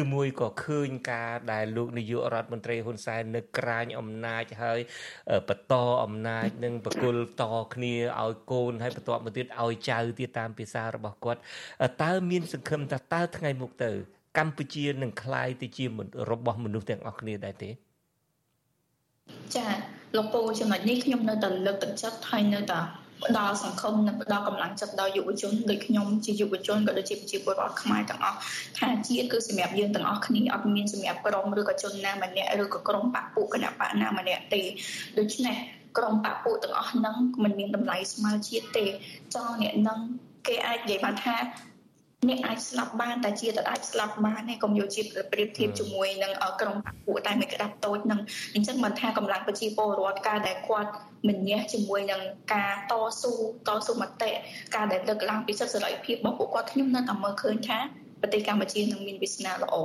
[0.00, 4.80] ឬមួយក៏ឃើញការដែលលោកនាយករដ្ឋមន្ត្រីហ៊ុនសែននៅក្រាញអំណាចហើយ
[5.48, 7.44] បន្តអំណាចនឹងបកុលត
[7.74, 11.40] គ្នាឲ្យកូនហើយបន្ទាប់មកទៀតឲ្យចៅទៀតតាមភាសារបស់គាត់
[12.02, 13.92] តើមានសង្ឃឹមថាតើថ្ងៃមុខទៅ
[14.38, 15.84] កម្ពុជានឹងคล้ายទៅជា
[16.30, 17.70] របស់មនុស្សទាំងអស់គ្នាដែរទេ
[19.56, 19.66] ចា
[20.16, 22.80] លោកពូចំណុចនេះខ្ញុំនៅតែលើកទឹកចិត្តហើយនៅតែ
[23.24, 28.38] ផ្ដល់សង្ឃឹមនិងផ្ដល់កម្លាំងចិត្តដល់យុវជនដូចខ្ញុំជាយុវជនក៏ដូចជាប្រជាពលរដ្ឋខ្មែរទាំងអស់
[28.78, 34.62] ថាជាតិគឺសម្រាប់យើងទាំងអស់គ្នាអត់មានសម្រាប់ក្រុមឬក៏ជនណាម្នាក់ឬក៏ក្រុមបកពួកគណៈបកណាម្នាក់ទេ
[35.18, 35.56] ដូច្នេះ
[35.98, 38.84] ក្រុមបកពួកទាំងអស់ហ្នឹងមិនមានតម្លៃស្មើជាតិទេ
[39.34, 39.98] ចង់អ្នកហ្នឹង
[40.46, 41.36] គេអាចនិយាយបានថា
[42.27, 45.01] អ្នកអាចស្លាប់បានតែជាតិអាចស្លាប់បានទេកុំយកជា
[45.31, 48.19] ប្រៀបធៀបជាមួយនឹងក្រុមបពួកតែមួយក្តាប់តូចនឹង
[48.55, 50.91] អញ្ចឹងមិនថាកម្លាំងប្រជាពលរដ្ឋការដែលគាត់
[51.27, 52.21] មិនញះជាមួយនឹង
[52.53, 53.31] ការតស៊ូ
[53.67, 54.31] តស៊ូមតិ
[54.75, 57.79] ការដែលលើកឡើងពីសិទ្ធិសេរីភាពរបស់ពួកគាត់ខ្ញុំនៅតែមើលឃើញថា
[58.21, 59.75] ប្រទេសកម្ពុជានឹងមានវាសនាល្អ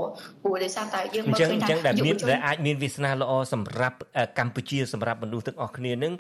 [0.43, 3.99] ព្រោះដោយសារតែយើងមើលឃើញថាអញ្ចឹងដែលមានដែលអាចមានវាសនាល្អសម្រាប់
[4.39, 6.13] កម្ពុជាសម្រាប់មនុស្សទាំងអស់គ្នានឹង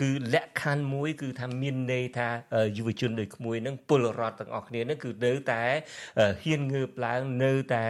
[0.00, 2.28] គឺលក្ខខណ្ឌមួយ គឺថាមានន័យថា
[2.76, 5.62] យុវជនដូចក្មួយនឹងពលរដ្ឋទាំងអស់គ្នានឹងគឺនៅតែ
[6.42, 7.86] ហ៊ានងើបឡើងនៅតែ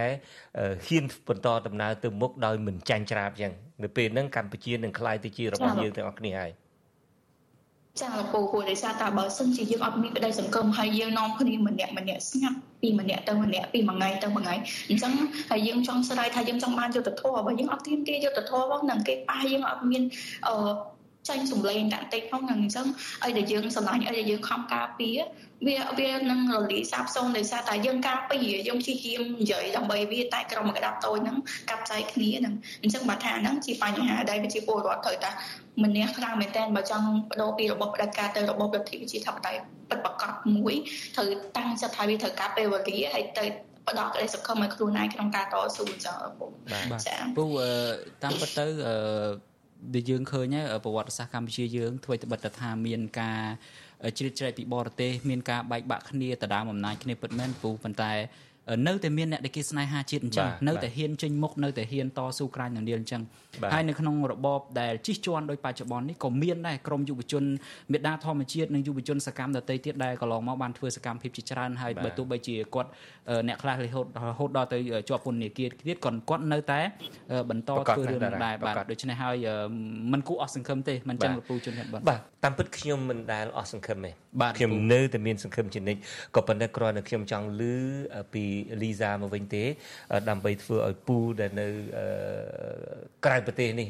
[0.86, 6.52] ហ៊ានបន្តដំណើរទៅមុខដោយមិនចាញ់ច្រាបចឹងនៅពេលហ្នឹងកម្ពុជានឹងក្លាយទៅជារបស់យើងទាំងអស់គ្នាហើយ
[7.98, 14.56] ចាលោកពូគួរដោយសារតែបើសិនជាយើងអត់មានក្តីសង្ឃឹមហើយយើងនាំគ្នាម្នាក់ម្នាក់ស្ងាត់ពីម្នាក់ទៅម្នាក់ពីមួយថ្ងៃទៅមួយថ្ងៃ
[14.88, 15.12] អញ្ចឹង
[15.50, 20.02] ហើយយើងចង់ស្រ័យថាយើងចង់បានយុទ្ធធម៌បើយើងអត់ទាមទារយុទ្ធធម៌របស់នឹងគេប៉ះយើងអត់មាន
[20.48, 20.54] អឺ
[21.28, 22.86] ចាញ់សំឡេងតាក់តិចផងហ្នឹងអញ្ចឹង
[23.24, 25.18] ឲ្យតែយើងស្រឡាញ់ឲ្យតែយើងខំការពារ
[25.66, 31.36] វាវានឹងរលាយសាបសូន្យដោយសារតែយើងការពារយើងព្យាយាមនិយាយដើម្បីវាតែក្រុមមួយក្តាប់តូចហ្នឹង
[31.70, 35.30] កាប់ចែកគ្នាហ្នឹងអញ្ចឹងបើថាហ្នឹងជាបញ្ហាដែលប្រជាពលរដ្ឋត្រូវតែ
[35.84, 40.74] ម្នាក់ខ្លាំងមែនតើបើចង់បដូរពីរបបផ្ដាច់ការទៅរបបរដ្ឋាភិបាលធិបតេយ្យពិតប្រាកដមួយ
[41.16, 43.44] ត្រូវតាំងចិត្តថាវាត្រូវការពេលវេលាហើយទៅ
[43.88, 46.46] ផ្ដល់ក្តីសង្ឃឹមឲ្យខ្លួនឯងក្នុងការតស៊ូអញ្ចឹងពូ
[47.06, 47.44] ចាពូ
[48.22, 49.49] តាមពិតទៅអឺ
[49.94, 53.42] ដែលយើងឃើញប្រវត្តិសាស្ត្រកម្ពុជាយើងធ្វើត្បិតថាមានការ
[54.18, 58.12] ជ្រៀតជ្រែកពីបរទេសមានការបែកបាក់គ្នាដណ្ដើមអំណាចគ្នាពិតមែនពូប៉ុន្តែ
[58.86, 63.22] នៅតែមានអ្នកដែលគេស្នេហាជាតិអញ្ចឹងនៅតែហ៊ានចេញមុខនៅតែហ៊ានតស៊ូក្រាញនឹងនាលអញ្ចឹង
[63.72, 67.44] ហើយនៅក្នុងរបបដែលជិះជាន់ដោយបច្ចុប្បន្ននេះក៏មានដែរក្រមយុវជន
[67.92, 72.90] មេដាធម្មជាតិនិងយុវជនសកម្មដទៃទៀតដែលកន្លងមកបានធ្វើសកម្មភាពជាច្រើនហើយបើទោះបីជាគាត់
[73.48, 74.78] អ្នកខ្លះរហូតរហូតដល់ទៅ
[75.08, 76.80] ជាប់ពន្ធនាគារទៀតក៏គាត់នៅតែ
[77.50, 79.36] បន្តធ្វើរឿងដែរបាទដូច្នេះហើយ
[80.12, 84.10] มันគួរអស់សង្ឃឹមទេមិនចឹងលពូជនហេតុបាទបាទតាមពិតខ្ញុំមិនដែលអស់សង្ឃឹមទេ
[84.58, 86.00] ខ្ញុំនៅតែមានសង្ឃឹមជានិច្ច
[86.36, 87.74] ក៏ប៉ុន្តែគ្រាន់តែខ្ញុំចង់លឺ
[88.34, 88.44] ពី
[88.82, 89.64] លីសាមកវិញទេ
[90.28, 91.66] ដើម្បីធ្វើឲ្យពូដែលនៅ
[93.24, 93.88] ក្រៅប្រទេសនេះ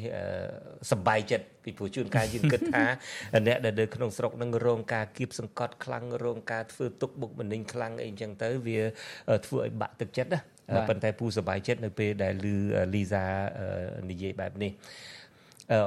[0.91, 2.83] សប្បាយចិត្តពីព្រោះជួនកាលយើងគិតថា
[3.47, 8.79] អ្នកដែលនៅក្នុងស្រុកនឹងរងការគៀបសង្កត់ខ្លាំងរងការធ្វើទុកបុកម្នេញខ្លាំងអីចឹងទៅវា
[9.45, 10.39] ធ្វើឲ្យបាក់ទឹកចិត្តណា
[10.89, 12.47] ប៉ុន្តែពូសប្បាយចិត្តនៅពេលដែលឮ
[12.95, 13.23] លីសា
[14.09, 14.71] និយាយបែបនេះ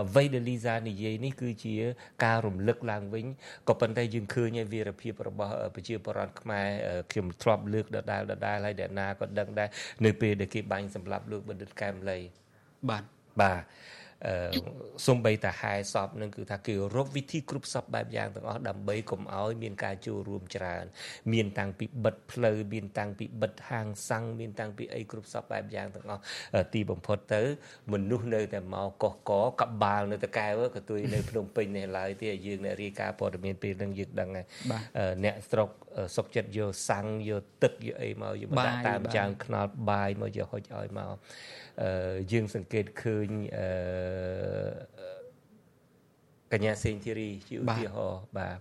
[0.09, 1.75] អ្វីដែលលីសានិយាយនេះគឺជា
[2.25, 3.27] ការរំលឹកឡើងវិញ
[3.69, 6.67] ក៏ប៉ុន្តែយើងឃើញហើយវីរភាពរបស់ប្រជាពលរដ្ឋខ្មែរ
[7.11, 9.69] ខ្ញុំធ្លាប់លើកដដែលដដែលហើយអ្នកណាក៏ដឹងដែរ
[10.05, 12.19] នៅពេលដែលគេបាញ់សម្លាប់លោកបណ្ឌិតកែមលី
[12.91, 13.05] បាទ
[13.41, 13.63] បាទ
[15.07, 20.85] សំបីតាហែសពនឹងគឺថាគេរកវិធីគ្រប់សពបែបយ៉ាងទាំងអស់ដើម្បីកុំឲ្យមានការចូលរួមច្រើន
[21.33, 26.23] មានតាំងពីបិទផ្លូវមានតាំងពីបិទហាងសាំងមានតាំងពីអីគ្រប់សពបែបយ៉ាងទាំងអស់
[26.75, 27.43] ទីបំផុតទៅ
[27.93, 34.47] មនុស្សនៅតែមកកកកកបាលនៅតកែវក៏ទួយនៅភ្នំពេញនេះឡើយទេយើងអ្នករាយការណ៍ព័ត៌មានពេលហ្នឹងយើងដឹងហើយ
[35.25, 35.71] អ្នកស្រុក
[36.17, 41.15] សុកចិត្តយកសាំងយកទឹកយកអីមកយកមកដាក់តាមចានខ្នល់បាយមកយកហុចឲ្យមក
[42.33, 43.29] យើងសង្កេតឃើញ
[46.53, 48.57] កញ្ញាសេងធីរីជាឧទាហរណ៍បាទ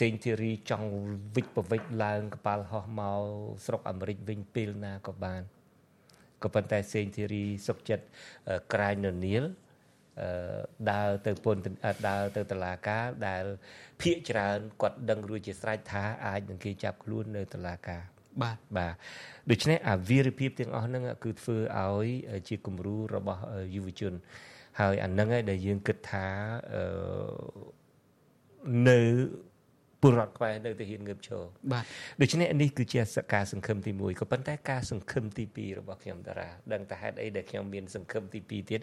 [0.00, 0.90] សេងធីរីចង់
[1.36, 3.22] វិចប្រវិចឡើងកប៉ាល់ហោះមក
[3.64, 5.42] ស្រុកអាមេរិកវិញពេលណាក៏បាន
[6.42, 8.04] ក៏ប៉ុន្តែសេងធីរីសុកចិត្ត
[8.72, 9.44] ក្រាញននីល
[10.90, 11.66] ដើរទៅពន្ធ
[12.08, 13.44] ដើរទៅតឡាការដែល
[14.00, 18.02] ភៀកច្រើនគាត់ដឹងរួចជាស្រេចថាអាចនឹងគេចាប់ខ្លួននៅតឡាការ
[18.42, 18.94] បាទបាទ
[19.50, 22.08] ដូច្នេះអាវីរភាពទាំងអស់ហ្នឹងគឺធ្វើឲ្យ
[22.48, 23.42] ជាគំរូរបស់
[23.74, 24.14] យុវជន
[24.80, 26.26] ហើយអាហ្នឹងឯងដែលយើងគិតថា
[26.72, 26.82] អឺ
[28.88, 29.00] នៅ
[30.02, 31.84] ពលរដ្ឋខ្មែរនៅតែហ៊ានងើបឈរបាទ
[32.20, 38.80] ដូច្នេះនេះគឺជាសការសង្ឃឹមទី1ក៏ប៉ុន្តែការសង្ឃឹមទី2របស់ខ្ញុំតារាដឹងតែហេតុអីដែលខ្ញុំមានសង្ឃឹមទី2ទៀត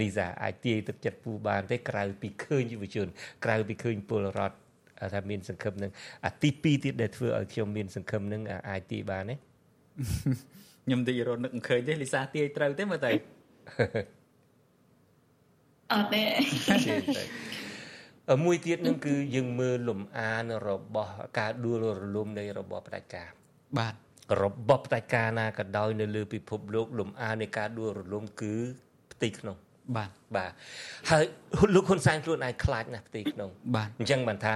[0.00, 3.06] លីសាអាចទាយទឹកចិត្តពូបានទេក្រៅពីឃើញយុវជន
[3.44, 4.56] ក្រៅពីឃើញពលរដ្ឋ
[5.14, 5.90] ថាមានសង្ឃឹមនឹង
[6.26, 9.34] អាទី2ទៀតដែលធ្វើឲ្យខ្ញុំមានសង្ឃឹមនឹងអាចទាយបានទេ
[10.84, 13.10] ខ្ញុំតិចរត់នឹកឃើញទេលីសាទាយត្រូវទេមើលទៅ
[15.92, 16.22] អត់ទេ
[18.44, 23.28] មួយទៀតនឹងគឺយើងមើលលំអានរបស់ការដួលរលំនៃរបបផ្ដាច់ការ
[23.78, 23.94] បាទ
[24.42, 28.54] របបផ្ដាច់ការណាក៏ដោយនៅលើពិភពលោកលំអាននៃការដួលរលំគឺ
[29.12, 29.56] ផ្ទៃក្នុង
[29.96, 30.52] បាទបាទ
[31.10, 31.24] ហើយ
[31.74, 34.54] លោកហ៊ុនសែនខ្លួនឯងខ្លាចណាស់ផ្ទៃក្នុងបាទអញ្ចឹងបានថា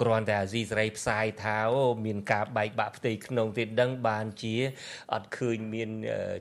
[0.00, 4.54] គ្រាន់តែអាស៊ីសេរីផ្សាយថាអូមានការបែកបាក់ផ្ទៃក្នុងទេដឹងបានជា
[5.14, 5.90] អត់ឃើញមាន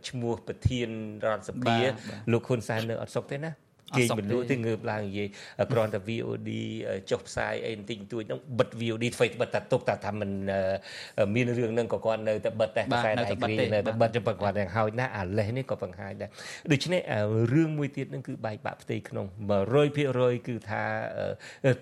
[0.10, 0.89] ឈ្មោះប្រធាន
[1.26, 1.78] រដ្ឋសភា
[2.32, 3.52] លោកហ៊ុនសែននៅអត់សុខទេណា
[3.95, 5.28] គេមិនលក់ទេងើបឡើងនិយាយ
[5.71, 6.50] គ្រាន់តែ VOD
[7.12, 10.30] ចុះផ្សាយអីបន្តិចបន្តួចហ្នឹងបិទ VOD ធ្វើបិទតែទុកតែថាមិន
[11.36, 16.30] មានរឿងហ្នឹងក៏គាត់នៅតែបិទតែខ្សែដៃគ្រីនៅតែបិទចាំគាត់ទាំងហើយណាអាលេសនេះក៏បង្ហាញដែរ
[16.71, 17.02] ដូច្នេះ
[17.54, 19.26] រឿងមួយទៀតហ្នឹងគឺបែកបាក់ផ្ទៃក្នុង
[19.88, 20.82] 100%គឺថា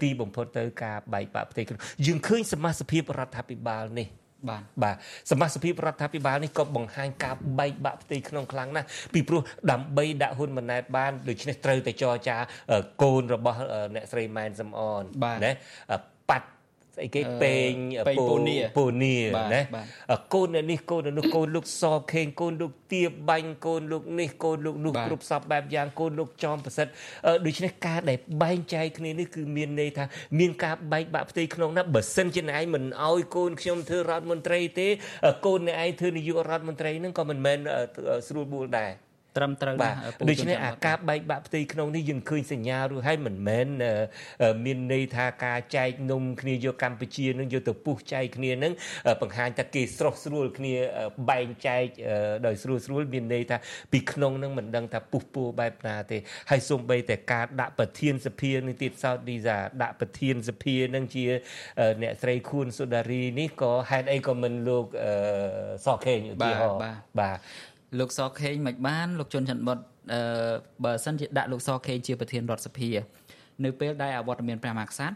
[0.02, 4.08] ទីបំផុតទៅការបែកបាក់ផ្ទៃក្នុងយើងឃើញសមាជិករដ្ឋាភិបាលនេះ
[4.50, 4.96] បាទបាទ
[5.32, 12.38] សមាជិករដ្ឋាភិបាលនេះក៏បង្ហាញការបែកបាក់ផ្ទៃក្នុងខ្លាំងណាស់ពីព្រោះដើម្បីដាក់ហ៊ុនម៉ាណែតបានដូច្នេះត្រូវតែចរចា
[13.04, 13.60] កូនរបស់
[13.96, 15.40] អ្នកស្រីម៉ែនសំអនណាប៉ាត់
[16.96, 17.72] ស្អីគេពេង
[18.18, 19.16] ពូនីពូនី
[19.54, 19.62] ណា
[20.34, 26.92] កូននេះកូននោះកូនលោកសខេងកូនលោកទៀបបាញ់កូនលោកនេះកូនលោកនោះគ្រប់សពបែបយ៉ាងកូនលោកចំប្រសិទ្ធ
[27.46, 30.06] ដូច្នេះការដែលបែងចែកគ្នានេះគឺមានន័យថា
[30.40, 34.88] មានការបែកបាក់ផ្ទៃក្នុងណាបើសិនជាអ្នកឯងមិនអោយកូនខ្ញុំធ្វើរដ្ឋមន្ត្រីទេ
[35.46, 37.58] កូនអ្នកឯងធ្វើនាយករដ្ឋមន្ត្រីនឹងក៏មិនមែន
[38.28, 38.92] ស្រួលបួលដែរ
[39.38, 39.96] ត្រឹមត្រូវបាទ
[40.30, 43.68] ដូច្នេះអាការបែកបាក់ផ្ទៃក្នុងនេះយើងឃើញសញ្ញារួចហើយមិនមែន
[44.66, 48.74] មានន័យថាការចែកនំគ្នាយកកម្ពុជានឹងយកទៅពុះចែកគ្នានឹង
[49.22, 50.74] បង្ហាញថាគេស្រស់ស្រួលគ្នា
[51.30, 51.84] បែងចែក
[52.46, 53.58] ដោយស្រួលស្រួលមានន័យថា
[53.92, 56.18] ពីក្នុងនឹងមិនដឹងថាពុះពោបែបណាទេ
[56.50, 61.26] ហើយសូម្បីតែការដាក់ប្រធានសភានឹងទៀតសោតឌីសាដាក់ប្រធានសភានឹងជា
[62.02, 64.86] អ្នកស្រីខួនសុដារីនេះក៏ហេតុអីក៏មិនលោក
[65.86, 66.80] សខេងឧទាហរណ៍
[67.20, 67.40] បាទ
[68.00, 69.80] លោកសខេងមិនបានលោកជុនច័ន្ទបុត
[70.14, 70.22] អឺ
[70.86, 72.90] បើសិនជាដាក់លោកសខេងជាប្រធានរដ្ឋសភា
[73.64, 75.16] នៅពេលដែលអវត្តមានព្រះមហាក្សត្រ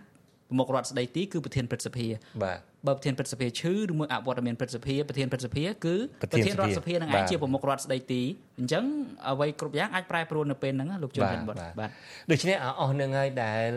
[0.49, 2.07] ប្រមុខរដ្ឋស្ដីទីគឺប្រធានព្រឹទ្ធសភា
[2.43, 8.21] បាទ បើប្រធានព្រឹទ្ធសភាឈឺឬមួយអវត្តមានព្រឹទ្ធសភាប្រធានព្រឹទ្ធសភាគឺប្រធានរដ្ឋសភានឹងអាចជាប្រមុខរដ្ឋស្ដីទី
[8.59, 8.83] អញ្ចឹង
[9.29, 11.89] អ្វីគ្រប់យ៉ាងអាចប្រែប្រួលនៅពេលហ្នឹងលោកជួនច័ន្ទបុតបាទ
[12.31, 13.69] ដូច្នេះអស់នឹងហើយដែល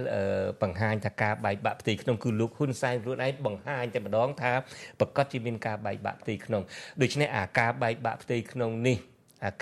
[0.63, 4.53] បង្ហាញថាការបែកបាក់ផ្ទៃក្នុងគឺលោកហ៊ុនសែនខ្លួនឯងបង្ហាញតែម្ដងថា
[5.01, 6.63] ប្រកាសជាមានការបែកបាក់ផ្ទៃក្នុង
[7.03, 8.99] ដូច្នេះអាការបែកបាក់ផ្ទៃក្នុងនេះ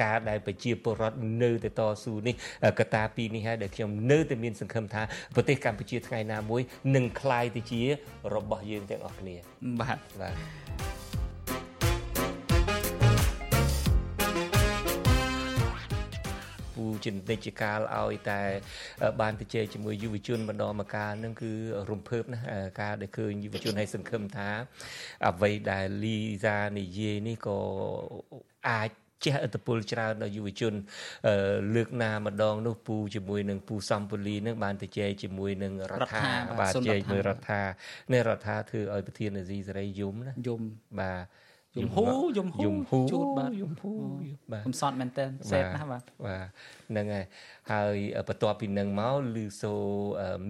[0.02, 2.36] ការដែលប្រជាពលរដ្ឋនៅតែតស៊ូនេះ
[2.80, 5.02] កត្តាពីរនេះហើយដែលខ្ញុំនៅតែមានសង្ឃឹមថា
[5.36, 6.62] ប្រទេសកម្ពុជាថ្ងៃណាមួយ
[6.96, 7.82] នឹងคลายទៅជា
[8.36, 9.36] របស់យើងទាំងអស់គ្នា
[9.80, 10.36] បាទបាទ
[16.76, 18.42] ពូចិនតិចកាលឲ្យតែ
[19.22, 21.52] បានទៅជែកជាមួយយុវជនម្ដងម្កាលនឹងគឺ
[21.92, 22.46] រំភើបណាស់
[22.82, 24.50] ការដែលឃើញយុវជនឲ្យសង្ឃឹមថា
[25.28, 27.60] អ្វីដែលលីសានិយាយនេះក៏
[28.70, 28.90] អាច
[29.25, 30.75] ជះឥទ្ធិពលច្រើនដល់យុវជន
[31.75, 36.23] លើកណាម្ដងនោះពូជាមួយនឹងពូសំពូលីនឹងបានទៅជែកជាមួយនឹងរដ្ឋា
[36.61, 37.63] បាទជែកមួយរដ្ឋា
[38.13, 40.61] នេះរដ្ឋាធ្វើឲ្យប្រធានអាស៊ីសេរីយំណាយំ
[41.01, 41.25] បាទ
[41.77, 42.07] យំហ៊ូ
[42.37, 43.93] យំហ៊ូយំហ៊ូជួតបាទយំហ៊ូ
[44.53, 46.47] បាទកំសត់មែនតើសេតណាបាទបាទ
[46.91, 47.25] ហ្នឹងហើយ
[47.73, 47.97] ហើយ
[48.29, 49.75] បន្ទាប់ពីនឹងមកលឺសូ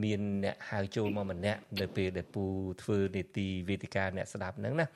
[0.05, 2.44] មានអ្នកហៅចូលមកម្នាក់នៅពេលដែលពូ
[2.83, 4.87] ធ្វើនីតិវេទិកាអ្នកស្ដាប់ហ្នឹងណា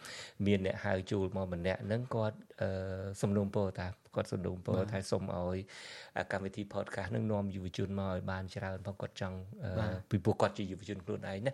[0.46, 2.36] មានអ្នកហៅចូលមកម្នាក់ហ្នឹងគាត់
[3.20, 5.58] សំណូមពរថាគាត់សំណូមពរថាសូមឲ្យ
[6.32, 9.38] កម្មវិធី podcast នឹងនាំយុវជនមកឲ្យបានច្រើនផងគាត់ចង់
[10.10, 11.52] ពីព្រោះគាត់ជាយុវជនខ្លួនឯងណា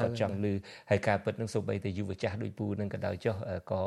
[0.00, 0.54] គាត់ចង់លឺ
[0.90, 3.36] ហើយការពិតនឹងសូម្បីតែយុវចាស់ដូចពូនឹងក៏ដោយចុះ
[3.70, 3.82] ក៏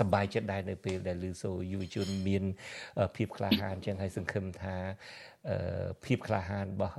[0.00, 2.44] សប្បាយចិត្តដែរនៅពេលដែលលឺសូយុវជនមាន
[3.16, 4.76] ភាពក្លាហានអញ្ចឹងហើយសង្ឃឹមថា
[6.04, 6.96] ភាពក្លាហានរបស់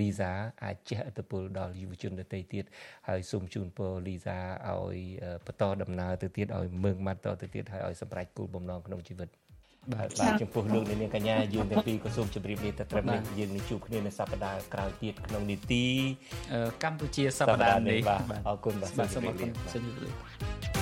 [0.00, 0.32] លីសា
[0.64, 2.64] អាចជះឥទ្ធិពលដល់យុវជនដទៃទៀត
[3.08, 4.98] ហើយសូមជូនពរលីសាឲ្យ
[5.46, 9.28] បន្តដំណើរទៅទៀតឲ្យមើងម៉ាត់តទៅទៀតហើយឲ្យសម្រេចគោលបំណងក្នុងជីវិត
[9.92, 15.84] បាទបាទចំពោះលោកនាងកញ្ញាយើងទាំងពីរក៏សូមជម្រាបលាតែត្រឹមនេះយើងនឹងជួបគ្នានៅសប្តាហ៍ក្រោយទៀតក្នុងនីតិ
[16.84, 20.79] កម្ពុជាសប្តាហ៍នេះបាទអរគុណបាទសូមអរគុណសូមជម្រាបលា